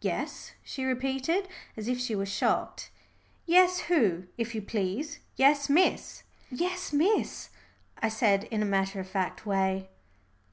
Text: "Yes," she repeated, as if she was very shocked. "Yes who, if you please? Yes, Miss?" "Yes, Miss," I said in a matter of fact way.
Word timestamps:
"Yes," 0.00 0.54
she 0.64 0.84
repeated, 0.84 1.46
as 1.76 1.86
if 1.86 2.00
she 2.00 2.16
was 2.16 2.28
very 2.30 2.34
shocked. 2.50 2.90
"Yes 3.46 3.78
who, 3.82 4.24
if 4.36 4.52
you 4.52 4.60
please? 4.60 5.20
Yes, 5.36 5.68
Miss?" 5.70 6.24
"Yes, 6.50 6.92
Miss," 6.92 7.50
I 7.96 8.08
said 8.08 8.42
in 8.50 8.60
a 8.60 8.66
matter 8.66 8.98
of 8.98 9.06
fact 9.06 9.46
way. 9.46 9.88